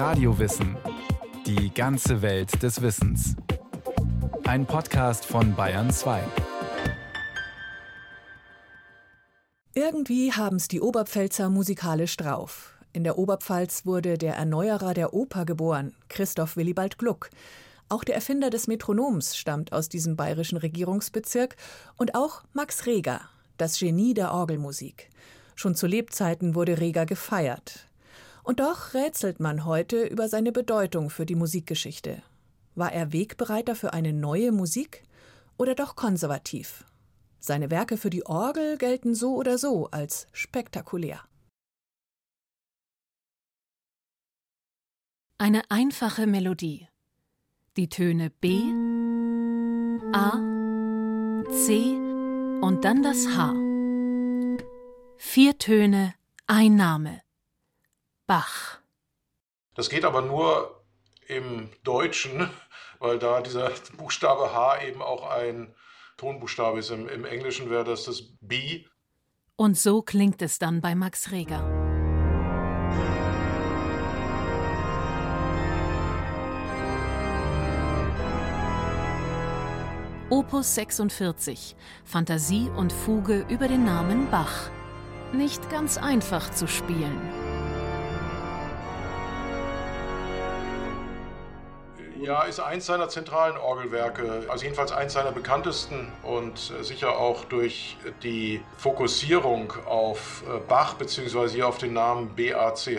[0.00, 0.78] Radiowissen.
[1.44, 3.36] Die ganze Welt des Wissens.
[4.44, 6.22] Ein Podcast von Bayern 2.
[9.74, 12.78] Irgendwie haben's die Oberpfälzer musikalisch drauf.
[12.94, 17.28] In der Oberpfalz wurde der Erneuerer der Oper geboren, Christoph Willibald Gluck.
[17.90, 21.56] Auch der Erfinder des Metronoms stammt aus diesem bayerischen Regierungsbezirk
[21.98, 23.20] und auch Max Reger,
[23.58, 25.10] das Genie der Orgelmusik.
[25.56, 27.89] Schon zu Lebzeiten wurde Reger gefeiert.
[28.42, 32.22] Und doch rätselt man heute über seine Bedeutung für die Musikgeschichte.
[32.74, 35.02] War er Wegbereiter für eine neue Musik
[35.56, 36.84] oder doch konservativ?
[37.38, 41.20] Seine Werke für die Orgel gelten so oder so als spektakulär.
[45.38, 46.86] Eine einfache Melodie.
[47.76, 48.58] Die Töne B,
[50.12, 50.32] A,
[51.50, 51.96] C
[52.60, 53.54] und dann das H.
[55.16, 56.14] Vier Töne,
[56.46, 57.22] ein Name.
[58.30, 58.78] Bach.
[59.74, 60.84] Das geht aber nur
[61.26, 62.48] im Deutschen,
[63.00, 65.74] weil da dieser Buchstabe H eben auch ein
[66.16, 66.90] Tonbuchstabe ist.
[66.90, 68.84] Im, im Englischen wäre das das B.
[69.56, 71.64] Und so klingt es dann bei Max Reger.
[80.30, 84.70] Opus 46 Fantasie und Fuge über den Namen Bach.
[85.32, 87.39] Nicht ganz einfach zu spielen.
[92.22, 97.46] Ja, ist eins seiner zentralen Orgelwerke, also jedenfalls eins seiner bekanntesten und äh, sicher auch
[97.46, 101.48] durch die Fokussierung auf äh, Bach bzw.
[101.48, 102.90] hier auf den Namen BACH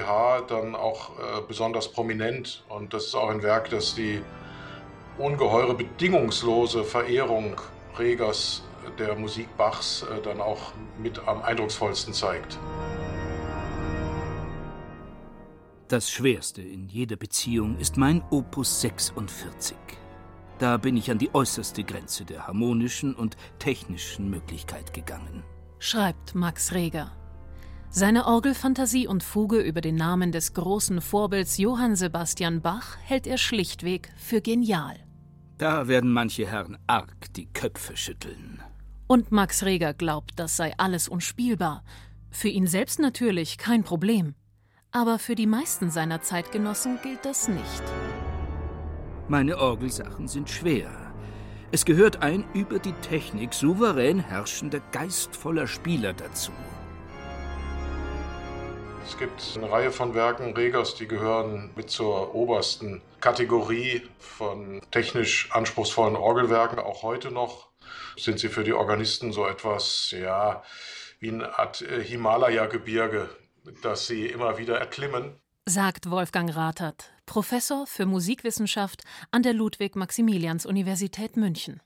[0.47, 2.63] dann auch äh, besonders prominent.
[2.67, 4.23] Und das ist auch ein Werk, das die
[5.19, 7.61] ungeheure bedingungslose Verehrung
[7.99, 8.63] Regers
[8.97, 12.57] der Musik Bachs dann auch mit am eindrucksvollsten zeigt.
[15.91, 19.75] Das Schwerste in jeder Beziehung ist mein Opus 46.
[20.57, 25.43] Da bin ich an die äußerste Grenze der harmonischen und technischen Möglichkeit gegangen.
[25.79, 27.11] Schreibt Max Reger.
[27.89, 33.37] Seine Orgelfantasie und Fuge über den Namen des großen Vorbilds Johann Sebastian Bach hält er
[33.37, 34.95] schlichtweg für genial.
[35.57, 38.61] Da werden manche Herren arg die Köpfe schütteln.
[39.07, 41.83] Und Max Reger glaubt, das sei alles unspielbar.
[42.29, 44.35] Für ihn selbst natürlich kein Problem.
[44.93, 47.83] Aber für die meisten seiner Zeitgenossen gilt das nicht.
[49.29, 50.91] Meine Orgelsachen sind schwer.
[51.71, 56.51] Es gehört ein über die Technik souverän herrschender, geistvoller Spieler dazu.
[59.05, 65.49] Es gibt eine Reihe von Werken Regers, die gehören mit zur obersten Kategorie von technisch
[65.53, 66.79] anspruchsvollen Orgelwerken.
[66.79, 67.69] Auch heute noch
[68.17, 70.63] sind sie für die Organisten so etwas, ja,
[71.21, 73.29] wie eine Art äh, Himalaya-Gebirge,
[73.81, 75.39] das sie immer wieder erklimmen.
[75.65, 81.81] Sagt Wolfgang Rathert, Professor für Musikwissenschaft an der Ludwig-Maximilians-Universität München.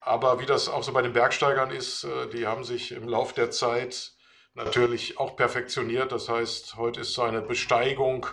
[0.00, 3.34] Aber wie das auch so bei den Bergsteigern ist, äh, die haben sich im Laufe
[3.34, 4.12] der Zeit
[4.54, 6.10] natürlich auch perfektioniert.
[6.10, 8.26] Das heißt, heute ist so eine Besteigung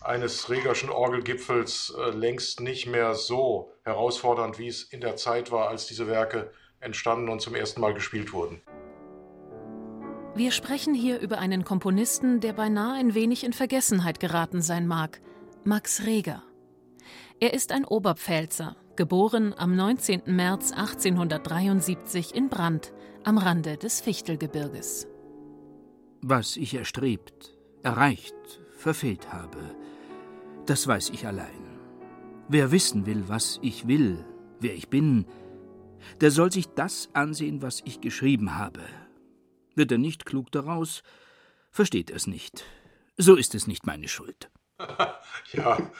[0.00, 5.68] eines Regerschen Orgelgipfels äh, längst nicht mehr so herausfordernd, wie es in der Zeit war,
[5.68, 8.62] als diese Werke entstanden und zum ersten Mal gespielt wurden.
[10.40, 15.20] Wir sprechen hier über einen Komponisten, der beinahe ein wenig in Vergessenheit geraten sein mag,
[15.64, 16.42] Max Reger.
[17.40, 20.22] Er ist ein Oberpfälzer, geboren am 19.
[20.24, 25.08] März 1873 in Brand am Rande des Fichtelgebirges.
[26.22, 28.34] Was ich erstrebt, erreicht,
[28.78, 29.60] verfehlt habe,
[30.64, 31.78] das weiß ich allein.
[32.48, 34.24] Wer wissen will, was ich will,
[34.58, 35.26] wer ich bin,
[36.22, 38.80] der soll sich das ansehen, was ich geschrieben habe,
[39.80, 41.02] wird er nicht klug daraus,
[41.72, 42.64] versteht er es nicht.
[43.16, 44.50] So ist es nicht meine Schuld.
[45.52, 45.90] ja,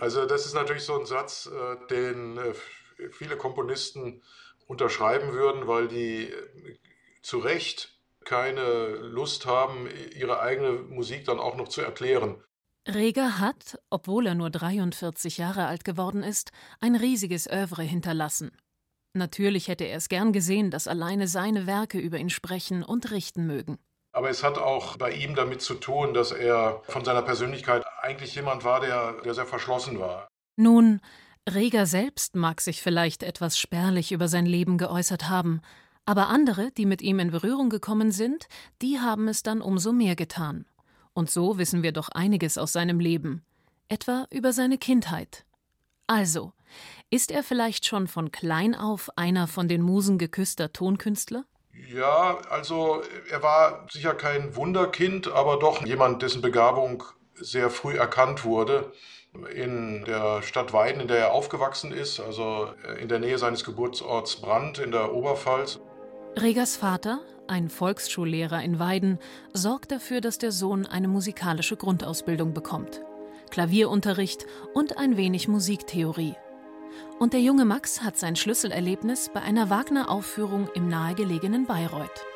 [0.00, 2.54] also das ist natürlich so ein Satz, äh, den äh,
[3.12, 4.22] viele Komponisten
[4.66, 6.78] unterschreiben würden, weil die äh,
[7.22, 12.42] zu Recht keine Lust haben, ihre eigene Musik dann auch noch zu erklären.
[12.86, 16.50] Reger hat, obwohl er nur 43 Jahre alt geworden ist,
[16.80, 18.52] ein riesiges Övre hinterlassen.
[19.12, 23.46] Natürlich hätte er es gern gesehen, dass alleine seine Werke über ihn sprechen und richten
[23.46, 23.78] mögen.
[24.12, 28.34] Aber es hat auch bei ihm damit zu tun, dass er von seiner Persönlichkeit eigentlich
[28.34, 30.28] jemand war, der, der sehr verschlossen war.
[30.56, 31.00] Nun,
[31.48, 35.60] Reger selbst mag sich vielleicht etwas spärlich über sein Leben geäußert haben,
[36.04, 38.48] aber andere, die mit ihm in Berührung gekommen sind,
[38.82, 40.66] die haben es dann umso mehr getan.
[41.12, 43.44] Und so wissen wir doch einiges aus seinem Leben,
[43.88, 45.44] etwa über seine Kindheit.
[46.06, 46.52] Also,
[47.10, 51.44] ist er vielleicht schon von klein auf einer von den Musen geküsster Tonkünstler?
[51.92, 57.02] Ja, also er war sicher kein Wunderkind, aber doch jemand, dessen Begabung
[57.34, 58.92] sehr früh erkannt wurde.
[59.54, 62.68] In der Stadt Weiden, in der er aufgewachsen ist, also
[63.00, 65.78] in der Nähe seines Geburtsorts Brandt in der Oberpfalz.
[66.40, 69.18] Regers Vater, ein Volksschullehrer in Weiden,
[69.52, 73.02] sorgt dafür, dass der Sohn eine musikalische Grundausbildung bekommt.
[73.50, 76.34] Klavierunterricht und ein wenig Musiktheorie.
[77.18, 82.26] Und der junge Max hat sein Schlüsselerlebnis bei einer Wagner-Aufführung im nahegelegenen Bayreuth.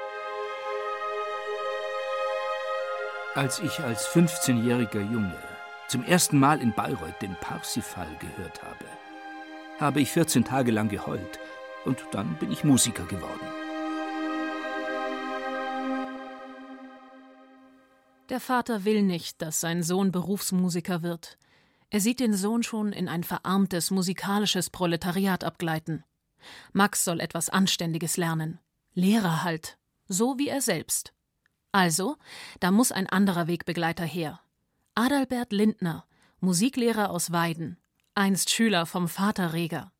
[3.34, 5.38] Als ich als 15-jähriger Junge
[5.88, 8.84] zum ersten Mal in Bayreuth den Parsifal gehört habe,
[9.80, 11.40] habe ich 14 Tage lang geheult
[11.84, 13.46] und dann bin ich Musiker geworden.
[18.30, 21.36] Der Vater will nicht, dass sein Sohn Berufsmusiker wird.
[21.94, 26.02] Er sieht den Sohn schon in ein verarmtes musikalisches Proletariat abgleiten.
[26.72, 28.58] Max soll etwas Anständiges lernen.
[28.94, 31.12] Lehrer halt, so wie er selbst.
[31.70, 32.16] Also,
[32.58, 34.40] da muss ein anderer Wegbegleiter her.
[34.96, 36.04] Adalbert Lindner,
[36.40, 37.78] Musiklehrer aus Weiden,
[38.16, 39.92] einst Schüler vom Vater Reger.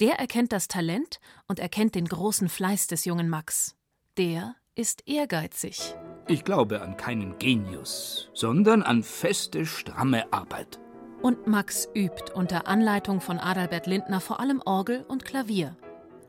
[0.00, 1.18] Der erkennt das Talent
[1.48, 3.74] und erkennt den großen Fleiß des jungen Max.
[4.18, 5.94] Der ist ehrgeizig.
[6.28, 10.81] Ich glaube an keinen Genius, sondern an feste, stramme Arbeit.
[11.22, 15.76] Und Max übt unter Anleitung von Adalbert Lindner vor allem Orgel und Klavier.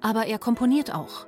[0.01, 1.25] Aber er komponiert auch.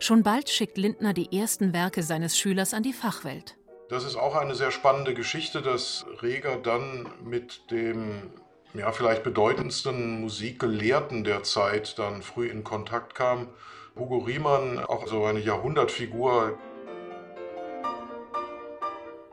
[0.00, 3.56] Schon bald schickt Lindner die ersten Werke seines Schülers an die Fachwelt.
[3.88, 8.32] Das ist auch eine sehr spannende Geschichte, dass Reger dann mit dem
[8.74, 13.48] ja, vielleicht bedeutendsten Musikgelehrten der Zeit dann früh in Kontakt kam.
[13.96, 16.58] Hugo Riemann, auch so eine Jahrhundertfigur.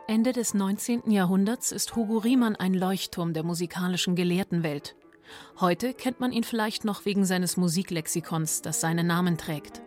[0.10, 1.12] Ende des 19.
[1.12, 4.96] Jahrhunderts ist Hugo Riemann ein Leuchtturm der musikalischen Gelehrtenwelt.
[5.60, 9.82] Heute kennt man ihn vielleicht noch wegen seines Musiklexikons, das seinen Namen trägt.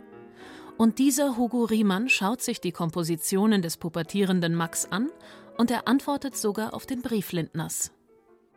[0.77, 5.09] Und dieser Hugo Riemann schaut sich die Kompositionen des pubertierenden Max an
[5.57, 7.91] und er antwortet sogar auf den Brief Lindners.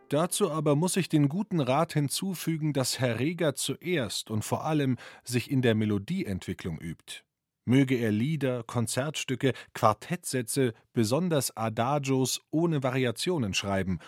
[0.09, 4.97] Dazu aber muss ich den guten Rat hinzufügen, dass Herr Reger zuerst und vor allem
[5.23, 7.23] sich in der Melodieentwicklung übt.
[7.65, 13.99] Möge er Lieder, Konzertstücke, Quartettsätze, besonders Adagios ohne Variationen schreiben,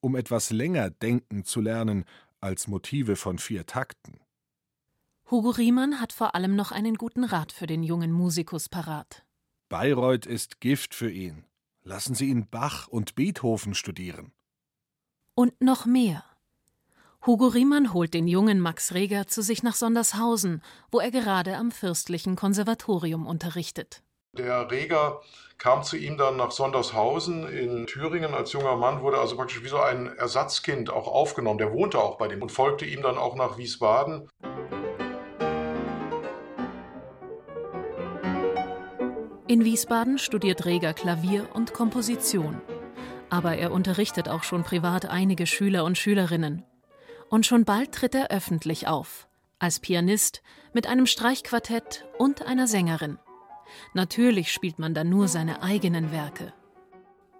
[0.00, 2.04] um etwas länger denken zu lernen
[2.40, 4.20] als Motive von vier Takten.
[5.30, 9.24] Hugo Riemann hat vor allem noch einen guten Rat für den jungen Musikus parat.
[9.68, 11.44] Bayreuth ist Gift für ihn.
[11.82, 14.32] Lassen Sie ihn Bach und Beethoven studieren.
[15.34, 16.24] Und noch mehr.
[17.26, 20.62] Hugo Riemann holt den jungen Max Reger zu sich nach Sondershausen,
[20.92, 24.04] wo er gerade am Fürstlichen Konservatorium unterrichtet.
[24.38, 25.20] Der Reger
[25.58, 29.68] kam zu ihm dann nach Sondershausen in Thüringen als junger Mann, wurde also praktisch wie
[29.68, 31.58] so ein Ersatzkind auch aufgenommen.
[31.58, 34.28] Der wohnte auch bei dem und folgte ihm dann auch nach Wiesbaden.
[39.48, 42.60] In Wiesbaden studiert Reger Klavier und Komposition.
[43.30, 46.64] Aber er unterrichtet auch schon privat einige Schüler und Schülerinnen.
[47.28, 49.28] Und schon bald tritt er öffentlich auf.
[49.58, 50.42] Als Pianist,
[50.72, 53.18] mit einem Streichquartett und einer Sängerin.
[53.94, 56.52] Natürlich spielt man dann nur seine eigenen Werke.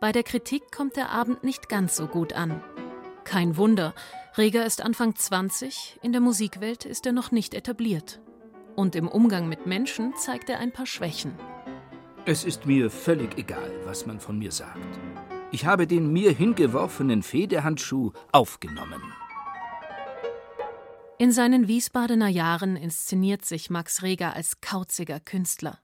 [0.01, 2.63] Bei der Kritik kommt der Abend nicht ganz so gut an.
[3.25, 3.95] Kein Wunder,
[4.37, 8.21] Reger ist Anfang 20, in der Musikwelt ist er noch nicht etabliert.
[8.77, 11.33] Und im Umgang mit Menschen zeigt er ein paar Schwächen.
[12.27, 14.79] Es ist mir völlig egal, was man von mir sagt.
[15.53, 19.01] Ich habe den mir hingeworfenen Federhandschuh aufgenommen.
[21.19, 25.79] In seinen Wiesbadener Jahren inszeniert sich Max Reger als kauziger Künstler.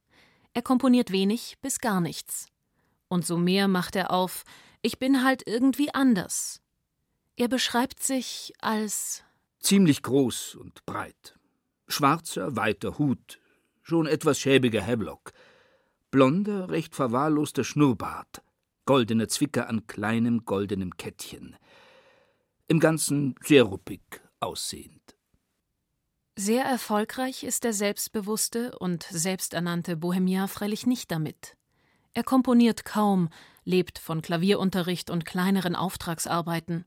[0.52, 2.48] Er komponiert wenig bis gar nichts.
[3.08, 4.44] Und so mehr macht er auf,
[4.82, 6.60] ich bin halt irgendwie anders.
[7.36, 9.22] Er beschreibt sich als
[9.58, 11.34] ziemlich groß und breit.
[11.88, 13.40] Schwarzer, weiter Hut,
[13.82, 15.32] schon etwas schäbiger Heblock,
[16.10, 18.42] blonder, recht verwahrloster Schnurrbart,
[18.84, 21.56] goldene Zwicker an kleinem goldenem Kettchen.
[22.68, 24.02] Im Ganzen sehr ruppig
[24.40, 25.01] aussehend.
[26.34, 31.56] Sehr erfolgreich ist der selbstbewusste und selbsternannte Bohemian freilich nicht damit.
[32.14, 33.28] Er komponiert kaum,
[33.64, 36.86] lebt von Klavierunterricht und kleineren Auftragsarbeiten.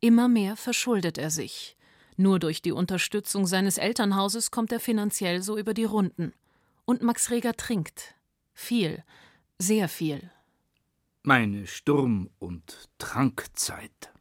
[0.00, 1.76] Immer mehr verschuldet er sich.
[2.16, 6.34] Nur durch die Unterstützung seines Elternhauses kommt er finanziell so über die Runden.
[6.84, 8.14] Und Max Reger trinkt,
[8.52, 9.02] viel,
[9.58, 10.30] sehr viel.
[11.22, 14.12] Meine Sturm- und Trankzeit.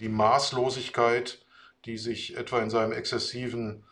[0.00, 1.44] Die Maßlosigkeit,
[1.84, 3.84] die sich etwa in seinem exzessiven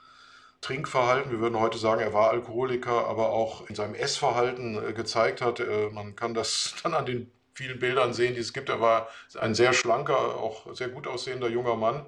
[0.60, 5.40] Trinkverhalten, wir würden heute sagen, er war Alkoholiker, aber auch in seinem Essverhalten äh, gezeigt
[5.40, 5.60] hat.
[5.60, 8.68] Äh, man kann das dann an den vielen Bildern sehen, die es gibt.
[8.68, 12.06] Er war ein sehr schlanker, auch sehr gut aussehender junger Mann.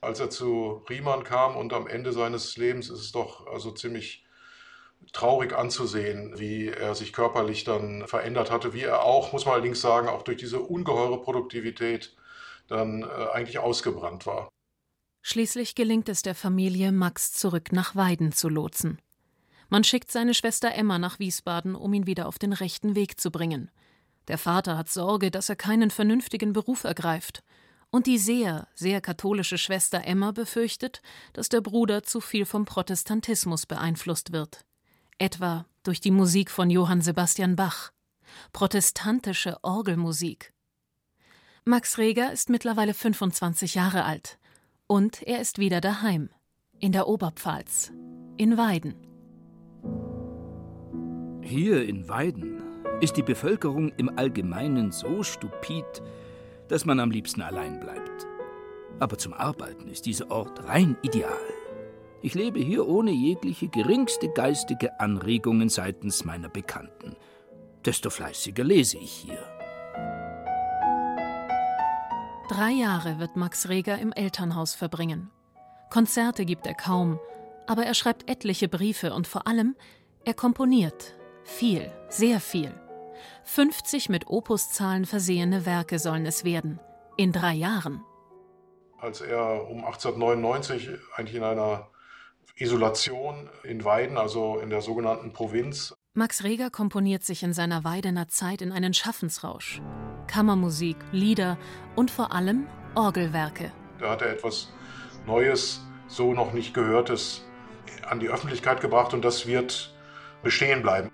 [0.00, 4.24] Als er zu Riemann kam und am Ende seines Lebens ist es doch also ziemlich
[5.12, 9.80] traurig anzusehen, wie er sich körperlich dann verändert hatte, wie er auch, muss man allerdings
[9.80, 12.16] sagen, auch durch diese ungeheure Produktivität
[12.68, 14.50] dann äh, eigentlich ausgebrannt war.
[15.22, 19.00] Schließlich gelingt es der Familie, Max zurück nach Weiden zu lotsen.
[19.68, 23.30] Man schickt seine Schwester Emma nach Wiesbaden, um ihn wieder auf den rechten Weg zu
[23.30, 23.70] bringen.
[24.28, 27.42] Der Vater hat Sorge, dass er keinen vernünftigen Beruf ergreift.
[27.90, 31.02] Und die sehr, sehr katholische Schwester Emma befürchtet,
[31.32, 34.64] dass der Bruder zu viel vom Protestantismus beeinflusst wird
[35.22, 37.92] etwa durch die Musik von Johann Sebastian Bach,
[38.52, 40.52] protestantische Orgelmusik.
[41.64, 44.38] Max Reger ist mittlerweile 25 Jahre alt
[44.92, 46.28] und er ist wieder daheim,
[46.78, 47.94] in der Oberpfalz,
[48.36, 48.94] in Weiden.
[51.40, 52.62] Hier in Weiden
[53.00, 55.86] ist die Bevölkerung im Allgemeinen so stupid,
[56.68, 58.26] dass man am liebsten allein bleibt.
[59.00, 61.40] Aber zum Arbeiten ist dieser Ort rein ideal.
[62.20, 67.16] Ich lebe hier ohne jegliche geringste geistige Anregungen seitens meiner Bekannten.
[67.86, 69.61] Desto fleißiger lese ich hier.
[72.48, 75.30] Drei Jahre wird Max Reger im Elternhaus verbringen.
[75.90, 77.20] Konzerte gibt er kaum,
[77.66, 79.76] aber er schreibt etliche Briefe und vor allem,
[80.24, 81.14] er komponiert.
[81.44, 82.74] Viel, sehr viel.
[83.44, 86.80] 50 mit Opuszahlen versehene Werke sollen es werden.
[87.16, 88.02] In drei Jahren.
[88.98, 91.88] Als er um 1899 eigentlich in einer
[92.56, 95.94] Isolation in Weiden, also in der sogenannten Provinz.
[96.14, 99.80] Max Reger komponiert sich in seiner Weidener Zeit in einen Schaffensrausch.
[100.32, 101.58] Kammermusik, Lieder
[101.94, 103.70] und vor allem Orgelwerke.
[103.98, 104.72] Da hat er etwas
[105.26, 107.44] Neues, so noch nicht Gehörtes
[108.08, 109.94] an die Öffentlichkeit gebracht und das wird
[110.42, 111.10] bestehen bleiben.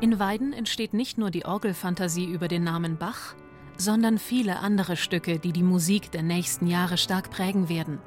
[0.00, 3.36] In Weiden entsteht nicht nur die Orgelfantasie über den Namen Bach,
[3.76, 8.00] sondern viele andere Stücke, die die Musik der nächsten Jahre stark prägen werden.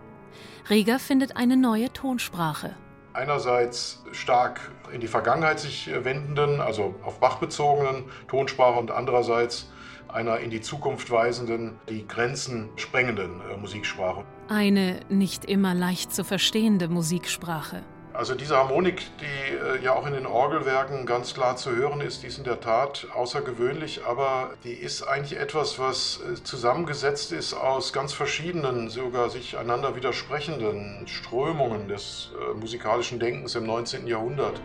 [0.69, 2.75] Reger findet eine neue Tonsprache.
[3.13, 9.69] Einerseits stark in die Vergangenheit sich wendenden, also auf Bach bezogenen Tonsprache und andererseits
[10.07, 14.23] einer in die Zukunft weisenden, die Grenzen sprengenden äh, Musiksprache.
[14.49, 17.83] Eine nicht immer leicht zu verstehende Musiksprache.
[18.13, 22.23] Also diese Harmonik, die äh, ja auch in den Orgelwerken ganz klar zu hören ist,
[22.23, 27.53] die ist in der Tat außergewöhnlich, aber die ist eigentlich etwas, was äh, zusammengesetzt ist
[27.53, 34.05] aus ganz verschiedenen, sogar sich einander widersprechenden Strömungen des äh, musikalischen Denkens im 19.
[34.07, 34.59] Jahrhundert.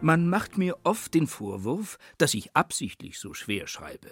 [0.00, 4.10] Man macht mir oft den Vorwurf, dass ich absichtlich so schwer schreibe.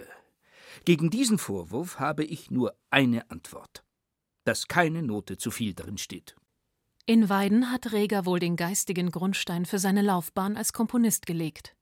[0.85, 3.83] Gegen diesen Vorwurf habe ich nur eine Antwort
[4.45, 6.37] dass keine Note zu viel drin steht.
[7.05, 11.75] In Weiden hat Reger wohl den geistigen Grundstein für seine Laufbahn als Komponist gelegt.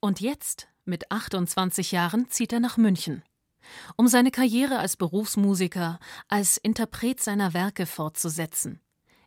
[0.00, 3.22] Und jetzt, mit 28 Jahren, zieht er nach München.
[3.96, 5.98] Um seine Karriere als Berufsmusiker,
[6.28, 8.80] als Interpret seiner Werke fortzusetzen.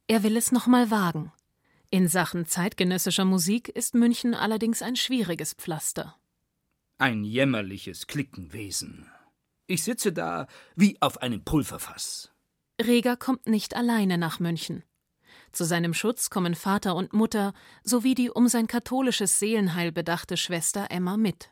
[0.07, 1.31] Er will es nochmal wagen.
[1.91, 6.15] In Sachen zeitgenössischer Musik ist München allerdings ein schwieriges Pflaster.
[6.97, 9.09] Ein jämmerliches Klickenwesen.
[9.67, 12.31] Ich sitze da wie auf einem Pulverfass.
[12.81, 14.83] Reger kommt nicht alleine nach München.
[15.51, 20.87] Zu seinem Schutz kommen Vater und Mutter sowie die um sein katholisches Seelenheil bedachte Schwester
[20.89, 21.49] Emma mit.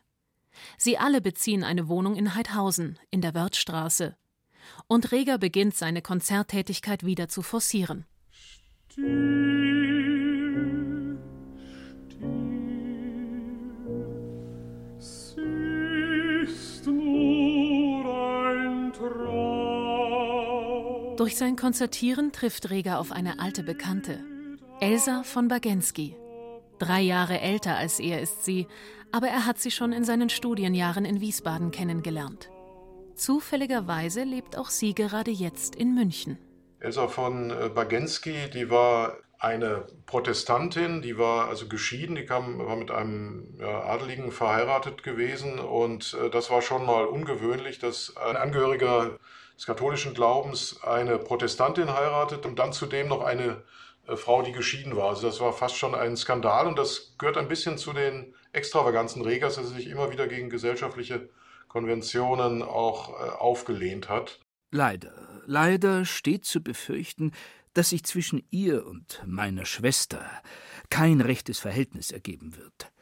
[0.76, 4.16] Sie alle beziehen eine Wohnung in Heidhausen in der Wörthstraße.
[4.86, 8.06] Und Reger beginnt seine Konzerttätigkeit wieder zu forcieren.
[8.90, 9.77] Still.
[21.18, 24.20] Durch sein Konzertieren trifft Reger auf eine alte Bekannte,
[24.78, 26.14] Elsa von Bagensky.
[26.78, 28.68] Drei Jahre älter als er ist sie,
[29.10, 32.50] aber er hat sie schon in seinen Studienjahren in Wiesbaden kennengelernt.
[33.16, 36.38] Zufälligerweise lebt auch sie gerade jetzt in München.
[36.78, 42.76] Elsa von äh, Bagensky, die war eine Protestantin, die war also geschieden, die kam, war
[42.76, 49.18] mit einem Adeligen verheiratet gewesen und äh, das war schon mal ungewöhnlich, dass ein Angehöriger
[49.58, 53.64] des katholischen Glaubens eine Protestantin heiratet und dann zudem noch eine
[54.06, 55.10] äh, Frau, die geschieden war.
[55.10, 59.22] Also das war fast schon ein Skandal und das gehört ein bisschen zu den Extravaganzen
[59.22, 61.28] Regers, dass er sich immer wieder gegen gesellschaftliche
[61.66, 64.40] Konventionen auch äh, aufgelehnt hat.
[64.70, 67.32] Leider, leider steht zu befürchten,
[67.74, 70.24] dass sich zwischen ihr und meiner Schwester
[70.88, 72.92] kein rechtes Verhältnis ergeben wird,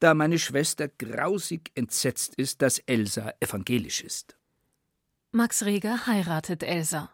[0.00, 4.36] da meine Schwester grausig entsetzt ist, dass Elsa evangelisch ist.
[5.36, 7.10] Max Reger heiratet Elsa.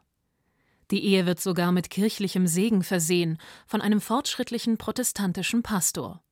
[0.90, 6.22] Die Ehe wird sogar mit kirchlichem Segen versehen von einem fortschrittlichen protestantischen Pastor.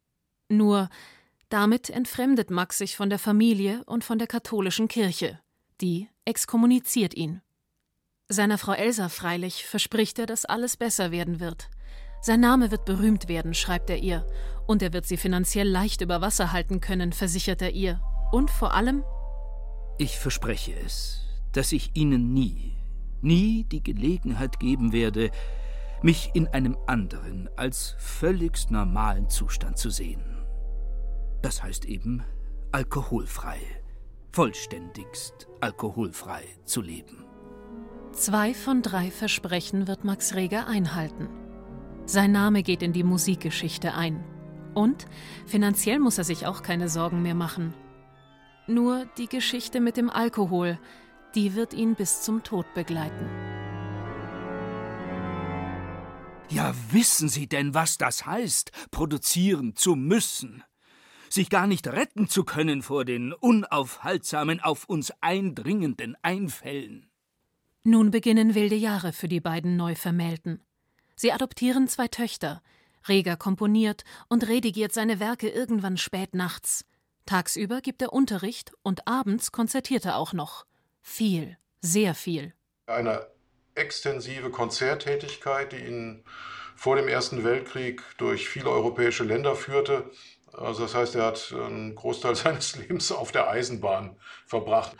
[0.50, 0.90] Nur
[1.49, 5.40] damit entfremdet Max sich von der Familie und von der katholischen Kirche,
[5.80, 7.40] die exkommuniziert ihn.
[8.28, 11.71] Seiner Frau Elsa freilich verspricht er, dass alles besser werden wird.
[12.21, 14.26] Sein Name wird berühmt werden, schreibt er ihr,
[14.66, 17.99] und er wird sie finanziell leicht über Wasser halten können, versichert er ihr.
[18.30, 19.04] Und vor allem
[19.97, 22.76] Ich verspreche es, dass ich Ihnen nie,
[23.21, 25.31] nie die Gelegenheit geben werde,
[26.02, 30.23] mich in einem anderen als völligst normalen Zustand zu sehen.
[31.43, 32.23] Das heißt eben
[32.73, 33.59] alkoholfrei,
[34.33, 37.25] vollständigst alkoholfrei zu leben.
[38.12, 41.28] Zwei von drei Versprechen wird Max Reger einhalten.
[42.07, 44.25] Sein Name geht in die Musikgeschichte ein.
[44.75, 45.07] Und
[45.47, 47.75] finanziell muss er sich auch keine Sorgen mehr machen.
[48.67, 50.78] Nur die Geschichte mit dem Alkohol,
[51.35, 53.28] die wird ihn bis zum Tod begleiten.
[56.50, 60.64] Ja, wissen Sie denn, was das heißt, produzieren zu müssen?
[61.28, 67.11] Sich gar nicht retten zu können vor den unaufhaltsamen, auf uns eindringenden Einfällen.
[67.85, 70.64] Nun beginnen wilde Jahre für die beiden Neuvermählten.
[71.16, 72.62] Sie adoptieren zwei Töchter.
[73.08, 76.85] Reger komponiert und redigiert seine Werke irgendwann spät nachts.
[77.26, 80.67] Tagsüber gibt er Unterricht und abends konzertiert er auch noch.
[81.10, 82.52] Viel, sehr viel.
[82.86, 83.26] Eine
[83.74, 86.22] extensive Konzerttätigkeit, die ihn
[86.76, 90.10] vor dem Ersten Weltkrieg durch viele europäische Länder führte.
[90.52, 94.96] Also das heißt, er hat einen Großteil seines Lebens auf der Eisenbahn verbracht.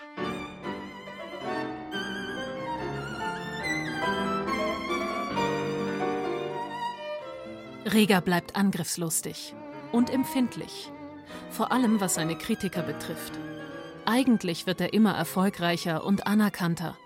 [7.85, 9.55] Reger bleibt angriffslustig
[9.93, 10.91] und empfindlich,
[11.51, 13.39] vor allem was seine Kritiker betrifft.
[14.11, 16.97] Eigentlich wird er immer erfolgreicher und anerkannter,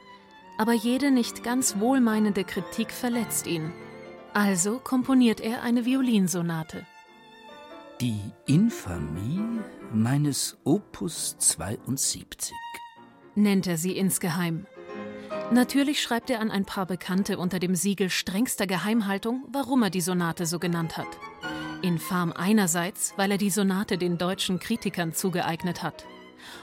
[0.57, 3.73] aber jede nicht ganz wohlmeinende Kritik verletzt ihn.
[4.35, 6.87] Also komponiert er eine Violinsonate.
[8.01, 9.43] Die Infamie
[9.93, 12.53] meines Opus 72
[13.35, 14.67] nennt er sie insgeheim.
[15.51, 20.01] Natürlich schreibt er an ein paar Bekannte unter dem Siegel strengster Geheimhaltung, warum er die
[20.01, 21.09] Sonate so genannt hat.
[21.83, 26.07] Infam einerseits, weil er die Sonate den deutschen Kritikern zugeeignet hat.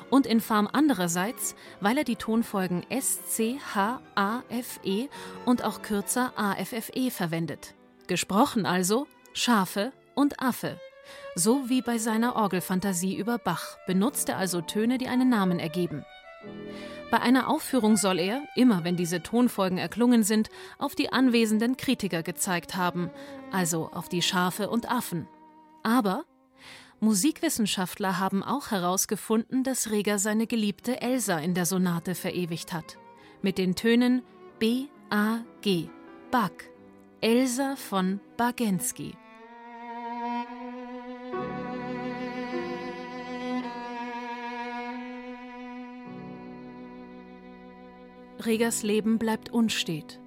[0.09, 5.07] Und infam andererseits, weil er die Tonfolgen S, C, H, A, F, E
[5.45, 7.75] und auch kürzer A, F, F, E verwendet.
[8.07, 10.79] Gesprochen also Schafe und Affe.
[11.35, 16.03] So wie bei seiner Orgelfantasie über Bach benutzt er also Töne, die einen Namen ergeben.
[17.11, 22.21] Bei einer Aufführung soll er, immer wenn diese Tonfolgen erklungen sind, auf die anwesenden Kritiker
[22.21, 23.09] gezeigt haben,
[23.51, 25.27] also auf die Schafe und Affen.
[25.81, 26.23] Aber
[27.01, 32.97] Musikwissenschaftler haben auch herausgefunden, dass Reger seine geliebte Elsa in der Sonate verewigt hat.
[33.41, 34.21] Mit den Tönen
[34.59, 35.87] B, A, G.
[36.29, 36.51] Bach.
[37.21, 39.13] Elsa von Bagensky.
[48.45, 50.19] Regers Leben bleibt unstet.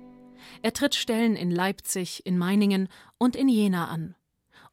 [0.62, 4.14] Er tritt Stellen in Leipzig, in Meiningen und in Jena an.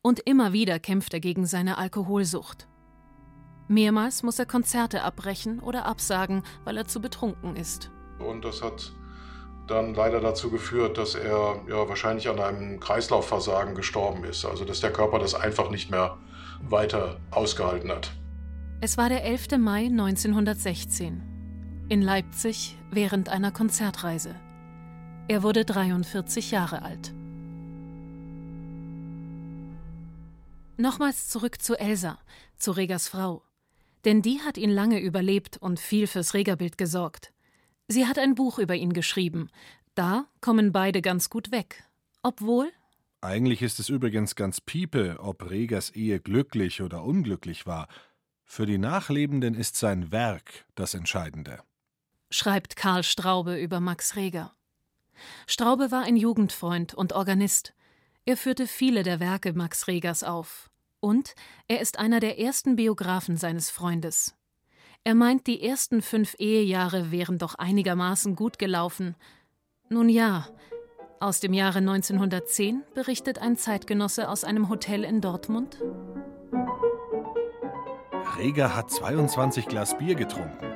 [0.01, 2.67] Und immer wieder kämpft er gegen seine Alkoholsucht.
[3.67, 7.91] Mehrmals muss er Konzerte abbrechen oder absagen, weil er zu betrunken ist.
[8.19, 8.93] Und das hat
[9.67, 14.45] dann leider dazu geführt, dass er ja wahrscheinlich an einem Kreislaufversagen gestorben ist.
[14.45, 16.17] Also dass der Körper das einfach nicht mehr
[16.61, 18.11] weiter ausgehalten hat.
[18.81, 19.57] Es war der 11.
[19.59, 21.21] Mai 1916
[21.89, 24.35] in Leipzig während einer Konzertreise.
[25.27, 27.13] Er wurde 43 Jahre alt.
[30.79, 32.19] Nochmals zurück zu Elsa,
[32.57, 33.43] zu Regers Frau.
[34.05, 37.33] Denn die hat ihn lange überlebt und viel fürs Regerbild gesorgt.
[37.87, 39.49] Sie hat ein Buch über ihn geschrieben.
[39.93, 41.83] Da kommen beide ganz gut weg.
[42.23, 42.71] Obwohl.
[43.21, 47.87] Eigentlich ist es übrigens ganz piepe, ob Regers Ehe glücklich oder unglücklich war.
[48.45, 51.61] Für die Nachlebenden ist sein Werk das Entscheidende
[52.29, 54.53] schreibt Karl Straube über Max Reger.
[55.47, 57.73] Straube war ein Jugendfreund und Organist.
[58.25, 60.68] Er führte viele der Werke Max Regers auf.
[60.99, 61.35] Und
[61.67, 64.35] er ist einer der ersten Biografen seines Freundes.
[65.03, 69.15] Er meint, die ersten fünf Ehejahre wären doch einigermaßen gut gelaufen.
[69.89, 70.47] Nun ja,
[71.21, 75.81] aus dem Jahre 1910 berichtet ein Zeitgenosse aus einem Hotel in Dortmund.
[78.37, 80.73] Reger hat 22 Glas Bier getrunken.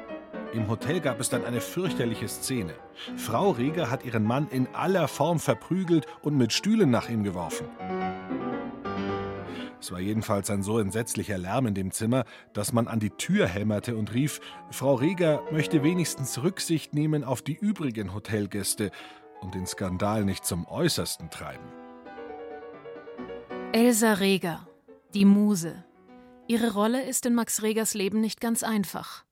[0.54, 2.74] Im Hotel gab es dann eine fürchterliche Szene.
[3.16, 7.68] Frau Reger hat ihren Mann in aller Form verprügelt und mit Stühlen nach ihm geworfen.
[9.84, 13.48] Es war jedenfalls ein so entsetzlicher Lärm in dem Zimmer, dass man an die Tür
[13.48, 14.40] hämmerte und rief,
[14.72, 18.92] Frau Reger möchte wenigstens Rücksicht nehmen auf die übrigen Hotelgäste
[19.42, 21.66] und den Skandal nicht zum Äußersten treiben.
[23.74, 24.66] Elsa Reger,
[25.14, 25.84] die Muse.
[26.48, 29.26] Ihre Rolle ist in Max Regers Leben nicht ganz einfach.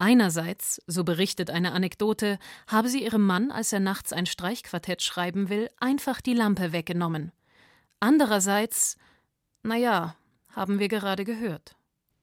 [0.00, 5.48] Einerseits, so berichtet eine Anekdote, habe sie ihrem Mann, als er nachts ein Streichquartett schreiben
[5.48, 7.30] will, einfach die Lampe weggenommen.
[8.00, 8.96] Andererseits,
[9.62, 10.16] naja,
[10.50, 11.76] haben wir gerade gehört.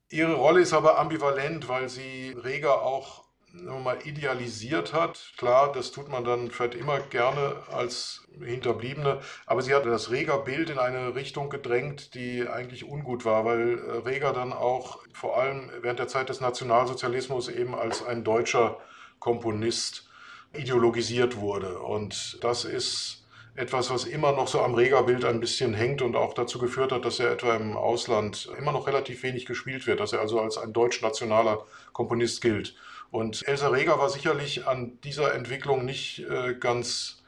[0.10, 3.26] Ihre Rolle ist aber ambivalent, weil sie Reger auch
[3.64, 5.34] mal idealisiert hat.
[5.38, 10.70] Klar, das tut man dann vielleicht immer gerne als Hinterbliebene, aber sie hat das Reger-Bild
[10.70, 15.72] in eine Richtung gedrängt, die eigentlich ungut war, weil äh, Reger dann auch vor allem
[15.82, 18.78] während der Zeit des Nationalsozialismus eben als ein deutscher
[19.20, 20.10] Komponist
[20.54, 21.80] ideologisiert wurde.
[21.80, 23.25] Und das ist
[23.56, 27.06] etwas, was immer noch so am Reger-Bild ein bisschen hängt und auch dazu geführt hat,
[27.06, 30.58] dass er etwa im Ausland immer noch relativ wenig gespielt wird, dass er also als
[30.58, 32.76] ein deutsch-nationaler Komponist gilt.
[33.12, 37.24] Und Elsa Reger war sicherlich an dieser Entwicklung nicht äh, ganz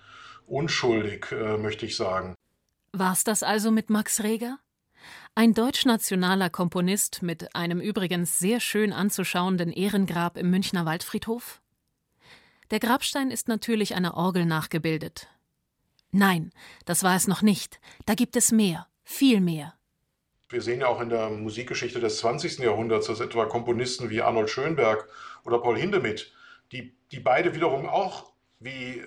[0.46, 2.36] unschuldig, äh, möchte ich sagen.
[2.92, 4.60] War's das also mit Max Reger?
[5.34, 11.62] Ein deutschnationaler Komponist mit einem übrigens sehr schön anzuschauenden Ehrengrab im Münchner Waldfriedhof?
[12.72, 15.30] Der Grabstein ist natürlich einer Orgel nachgebildet.
[16.12, 16.52] Nein,
[16.86, 17.80] das war es noch nicht.
[18.06, 19.74] Da gibt es mehr, viel mehr.
[20.50, 22.60] Wir sehen ja auch in der Musikgeschichte des 20.
[22.60, 25.10] Jahrhunderts, dass etwa Komponisten wie Arnold Schönberg
[25.44, 26.32] oder Paul Hindemith,
[26.72, 29.04] die, die beide wiederum auch wie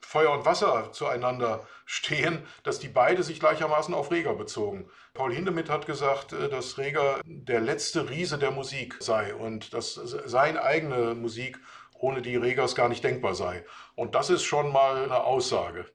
[0.00, 4.90] Feuer und Wasser zueinander stehen, dass die beide sich gleichermaßen auf Reger bezogen.
[5.14, 9.94] Paul Hindemith hat gesagt, äh, dass Reger der letzte Riese der Musik sei und dass
[9.94, 11.58] seine eigene Musik
[11.94, 13.64] ohne die Regers gar nicht denkbar sei.
[13.94, 15.86] Und das ist schon mal eine Aussage.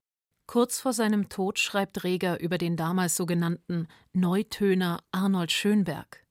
[0.48, 6.26] Kurz vor seinem Tod schreibt Reger über den damals sogenannten Neutöner Arnold Schönberg.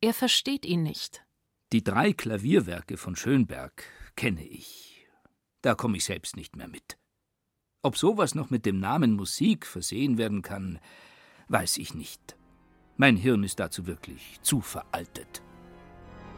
[0.00, 1.22] Er versteht ihn nicht.
[1.70, 3.84] Die drei Klavierwerke von Schönberg
[4.16, 5.06] kenne ich.
[5.60, 6.96] Da komme ich selbst nicht mehr mit.
[7.82, 10.80] Ob sowas noch mit dem Namen Musik versehen werden kann,
[11.48, 12.36] weiß ich nicht.
[12.96, 15.42] Mein Hirn ist dazu wirklich zu veraltet.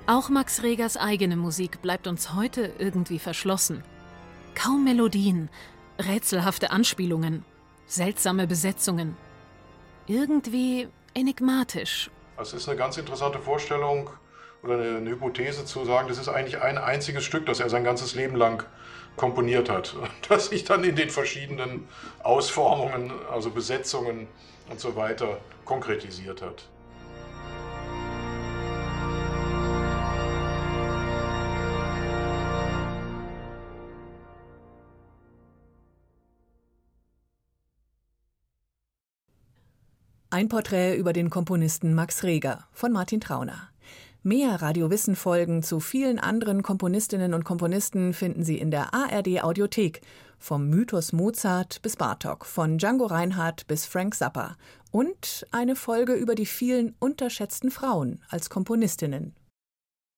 [0.09, 3.85] Auch Max Regers eigene Musik bleibt uns heute irgendwie verschlossen.
[4.55, 5.49] Kaum Melodien,
[5.99, 7.45] rätselhafte Anspielungen,
[7.87, 9.17] seltsame Besetzungen.
[10.07, 12.11] Irgendwie enigmatisch.
[12.41, 14.11] Es ist eine ganz interessante Vorstellung
[14.63, 17.85] oder eine, eine, Hypothese zu sagen, das ist eigentlich ein einziges Stück, das er sein
[17.85, 18.65] ganzes Leben lang
[19.17, 19.95] komponiert hat.
[20.29, 21.89] Das sich dann in den verschiedenen
[22.23, 24.29] Ausformungen, also Besetzungen
[24.71, 26.65] und so weiter konkretisiert hat.
[40.33, 43.69] Ein Porträt über den Komponisten Max Reger von Martin Trauner.
[44.23, 50.01] Mehr Radiowissen-Folgen zu vielen anderen Komponistinnen und Komponisten finden Sie in der ARD Audiothek.
[50.39, 54.57] Vom Mythos Mozart bis Bartok, von Django Reinhardt bis Frank Zappa.
[54.91, 59.35] Und eine Folge über die vielen unterschätzten Frauen als Komponistinnen